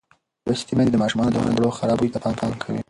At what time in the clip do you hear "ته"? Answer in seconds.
2.13-2.19